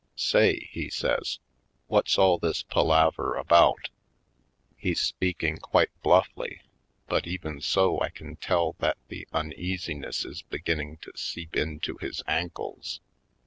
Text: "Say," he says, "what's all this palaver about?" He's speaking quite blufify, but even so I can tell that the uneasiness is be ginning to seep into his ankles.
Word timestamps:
"Say," 0.15 0.67
he 0.71 0.89
says, 0.89 1.37
"what's 1.85 2.17
all 2.17 2.39
this 2.39 2.63
palaver 2.63 3.35
about?" 3.35 3.89
He's 4.75 4.99
speaking 4.99 5.57
quite 5.57 5.91
blufify, 6.03 6.61
but 7.05 7.27
even 7.27 7.61
so 7.61 8.01
I 8.01 8.09
can 8.09 8.37
tell 8.37 8.73
that 8.79 8.97
the 9.09 9.27
uneasiness 9.31 10.25
is 10.25 10.41
be 10.41 10.57
ginning 10.59 10.97
to 11.03 11.11
seep 11.15 11.55
into 11.55 11.97
his 11.97 12.23
ankles. 12.25 12.99